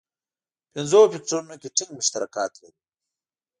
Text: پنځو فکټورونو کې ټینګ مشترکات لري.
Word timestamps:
پنځو 0.73 0.99
فکټورونو 1.13 1.55
کې 1.61 1.69
ټینګ 1.75 1.91
مشترکات 1.99 2.51
لري. 2.61 2.81